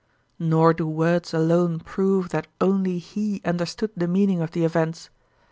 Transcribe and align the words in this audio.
Nor 0.39 0.73
do 0.73 0.87
words 0.87 1.31
alone 1.31 1.79
prove 1.79 2.29
that 2.29 2.47
only 2.59 2.97
he 2.97 3.39
understood 3.45 3.91
the 3.95 4.07
meaning 4.07 4.41
of 4.41 4.49
the 4.49 4.65
events. 4.65 5.11